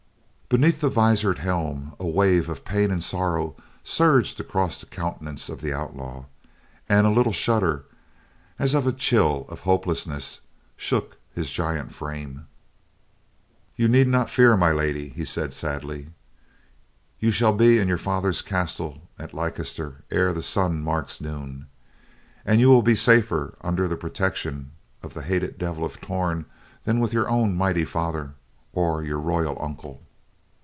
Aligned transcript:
Beneath 0.53 0.81
the 0.81 0.89
visored 0.89 1.37
helm, 1.39 1.95
a 1.97 2.05
wave 2.05 2.49
of 2.49 2.65
pain 2.65 2.91
and 2.91 3.01
sorrow 3.01 3.55
surged 3.85 4.37
across 4.37 4.81
the 4.81 4.85
countenance 4.85 5.47
of 5.47 5.61
the 5.61 5.71
outlaw, 5.71 6.25
and 6.89 7.07
a 7.07 7.09
little 7.09 7.31
shudder, 7.31 7.85
as 8.59 8.73
of 8.73 8.85
a 8.85 8.91
chill 8.91 9.45
of 9.47 9.61
hopelessness, 9.61 10.41
shook 10.75 11.15
his 11.33 11.53
giant 11.53 11.93
frame. 11.93 12.47
"You 13.77 13.87
need 13.87 14.07
not 14.09 14.29
fear, 14.29 14.57
My 14.57 14.71
Lady," 14.71 15.07
he 15.07 15.23
said 15.23 15.53
sadly. 15.53 16.09
"You 17.17 17.31
shall 17.31 17.53
be 17.53 17.79
in 17.79 17.87
your 17.87 17.97
father's 17.97 18.41
castle 18.41 19.03
of 19.17 19.33
Leicester 19.33 20.03
ere 20.11 20.33
the 20.33 20.43
sun 20.43 20.81
marks 20.83 21.21
noon. 21.21 21.67
And 22.45 22.59
you 22.59 22.67
will 22.67 22.83
be 22.83 22.93
safer 22.95 23.55
under 23.61 23.87
the 23.87 23.95
protection 23.95 24.71
of 25.01 25.13
the 25.13 25.21
hated 25.23 25.57
Devil 25.57 25.85
of 25.85 26.01
Torn 26.01 26.45
than 26.83 26.99
with 26.99 27.13
your 27.13 27.29
own 27.29 27.55
mighty 27.55 27.85
father, 27.85 28.33
or 28.73 29.01
your 29.01 29.17
royal 29.19 29.55
uncle." 29.57 30.03